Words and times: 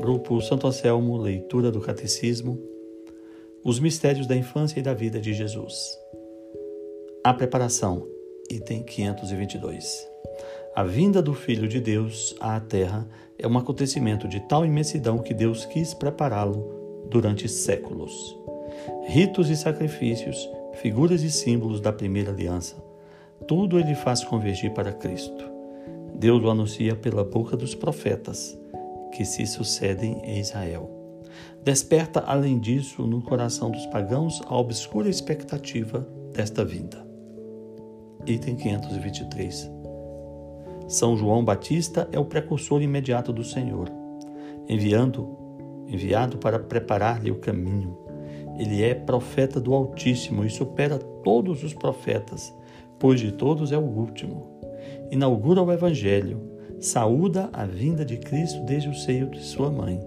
Grupo 0.00 0.40
Santo 0.40 0.66
Anselmo, 0.66 1.18
leitura 1.18 1.70
do 1.70 1.78
Catecismo, 1.78 2.58
os 3.62 3.78
mistérios 3.78 4.26
da 4.26 4.34
infância 4.34 4.80
e 4.80 4.82
da 4.82 4.94
vida 4.94 5.20
de 5.20 5.34
Jesus. 5.34 5.78
A 7.22 7.34
preparação, 7.34 8.08
item 8.50 8.82
522. 8.82 10.08
A 10.74 10.84
vinda 10.84 11.20
do 11.20 11.34
Filho 11.34 11.68
de 11.68 11.82
Deus 11.82 12.34
à 12.40 12.58
Terra 12.58 13.06
é 13.38 13.46
um 13.46 13.58
acontecimento 13.58 14.26
de 14.26 14.40
tal 14.48 14.64
imensidão 14.64 15.18
que 15.18 15.34
Deus 15.34 15.66
quis 15.66 15.92
prepará-lo 15.92 17.04
durante 17.10 17.46
séculos. 17.46 18.38
Ritos 19.06 19.50
e 19.50 19.56
sacrifícios, 19.56 20.48
figuras 20.76 21.22
e 21.22 21.30
símbolos 21.30 21.78
da 21.78 21.92
primeira 21.92 22.30
aliança, 22.30 22.82
tudo 23.46 23.78
ele 23.78 23.94
faz 23.94 24.24
convergir 24.24 24.72
para 24.72 24.94
Cristo. 24.94 25.44
Deus 26.14 26.42
o 26.42 26.48
anuncia 26.48 26.96
pela 26.96 27.22
boca 27.22 27.54
dos 27.54 27.74
profetas 27.74 28.58
que 29.12 29.24
se 29.24 29.46
sucedem 29.46 30.20
em 30.24 30.38
Israel. 30.38 31.00
Desperta, 31.62 32.20
além 32.20 32.58
disso, 32.58 33.02
no 33.06 33.20
coração 33.22 33.70
dos 33.70 33.84
pagãos 33.86 34.40
a 34.46 34.56
obscura 34.56 35.08
expectativa 35.08 36.06
desta 36.32 36.64
vinda. 36.64 37.06
Item 38.26 38.56
523. 38.56 39.70
São 40.88 41.16
João 41.16 41.44
Batista 41.44 42.08
é 42.12 42.18
o 42.18 42.24
precursor 42.24 42.82
imediato 42.82 43.32
do 43.32 43.44
Senhor, 43.44 43.90
enviando, 44.68 45.36
enviado 45.86 46.38
para 46.38 46.58
preparar-lhe 46.58 47.30
o 47.30 47.38
caminho. 47.38 47.96
Ele 48.58 48.82
é 48.82 48.94
profeta 48.94 49.60
do 49.60 49.72
Altíssimo 49.72 50.44
e 50.44 50.50
supera 50.50 50.98
todos 50.98 51.62
os 51.62 51.72
profetas, 51.72 52.52
pois 52.98 53.20
de 53.20 53.32
todos 53.32 53.70
é 53.70 53.78
o 53.78 53.82
último. 53.82 54.60
Inaugura 55.10 55.62
o 55.62 55.72
Evangelho, 55.72 56.49
saúda 56.80 57.50
a 57.52 57.66
vinda 57.66 58.04
de 58.04 58.16
Cristo 58.16 58.64
desde 58.64 58.88
o 58.88 58.94
seio 58.94 59.28
de 59.28 59.42
sua 59.42 59.70
mãe. 59.70 60.00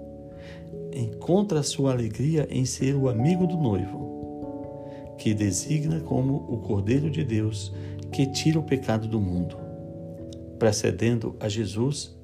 Encontra 0.92 1.64
sua 1.64 1.92
alegria 1.92 2.48
em 2.50 2.66
ser 2.66 2.96
o 2.96 3.08
amigo 3.08 3.46
do 3.46 3.58
noivo, 3.58 5.16
que 5.18 5.34
designa 5.34 6.00
como 6.02 6.36
o 6.50 6.58
Cordeiro 6.58 7.10
de 7.10 7.24
Deus 7.24 7.74
que 8.12 8.26
tira 8.28 8.60
o 8.60 8.64
pecado 8.64 9.08
do 9.08 9.20
mundo. 9.20 9.58
Precedendo 10.58 11.36
a 11.40 11.48
Jesus, 11.48 12.16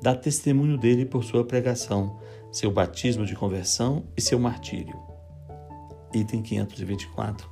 dá 0.00 0.14
testemunho 0.14 0.76
dele 0.76 1.04
por 1.04 1.24
sua 1.24 1.44
pregação, 1.44 2.18
seu 2.50 2.70
batismo 2.70 3.24
de 3.24 3.34
conversão 3.34 4.04
e 4.16 4.20
seu 4.20 4.38
martírio. 4.38 4.96
Item 6.14 6.42
524. 6.42 7.51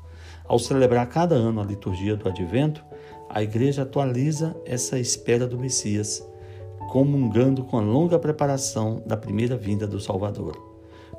Ao 0.51 0.59
celebrar 0.59 1.07
cada 1.07 1.37
ano 1.37 1.61
a 1.61 1.65
liturgia 1.65 2.17
do 2.17 2.29
Advento, 2.29 2.85
a 3.29 3.41
igreja 3.41 3.83
atualiza 3.83 4.57
essa 4.67 4.99
espera 4.99 5.47
do 5.47 5.57
Messias, 5.57 6.29
comungando 6.89 7.63
com 7.63 7.79
a 7.79 7.81
longa 7.81 8.19
preparação 8.19 9.01
da 9.07 9.17
primeira 9.17 9.57
vinda 9.57 9.87
do 9.87 10.01
Salvador. 10.01 10.61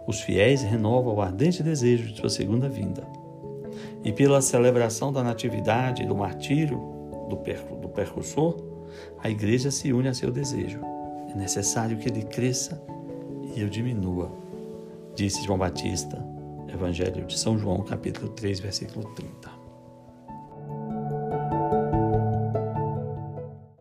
Os 0.06 0.20
fiéis 0.20 0.64
renovam 0.64 1.16
o 1.16 1.22
ardente 1.22 1.64
desejo 1.64 2.12
de 2.12 2.20
sua 2.20 2.30
segunda 2.30 2.68
vinda. 2.68 3.08
E 4.04 4.12
pela 4.12 4.42
celebração 4.42 5.14
da 5.14 5.24
natividade 5.24 6.06
do 6.06 6.14
martírio 6.14 6.78
do, 7.30 7.38
do 7.78 7.88
percursor, 7.88 8.58
a 9.24 9.30
igreja 9.30 9.72
se 9.72 9.94
une 9.94 10.10
a 10.10 10.14
seu 10.14 10.30
desejo. 10.30 10.82
É 11.34 11.38
necessário 11.38 11.98
que 11.98 12.10
ele 12.10 12.24
cresça 12.24 12.84
e 13.56 13.62
eu 13.62 13.70
diminua, 13.70 14.30
disse 15.16 15.46
João 15.46 15.58
Batista, 15.58 16.22
Evangelho 16.74 17.26
de 17.26 17.38
São 17.38 17.58
João, 17.58 17.84
capítulo 17.84 18.30
3, 18.30 18.60
versículo 18.60 19.10
30. 19.14 19.61